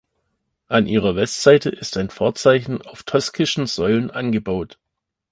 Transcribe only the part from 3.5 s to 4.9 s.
Säulen angebaut.